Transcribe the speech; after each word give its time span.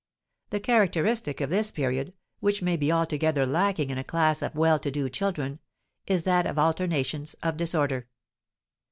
The 0.49 0.59
characteristic 0.59 1.41
of 1.41 1.51
this 1.51 1.69
period, 1.69 2.13
which 2.39 2.63
may 2.63 2.75
be 2.75 2.91
altogether 2.91 3.45
lacking 3.45 3.91
in 3.91 3.99
a 3.99 4.03
class 4.03 4.41
of 4.41 4.55
well 4.55 4.79
to 4.79 4.89
do 4.89 5.07
children, 5.09 5.59
is 6.07 6.23
that 6.23 6.47
of 6.47 6.57
alternations 6.57 7.35
of 7.43 7.55
disorder. 7.55 8.07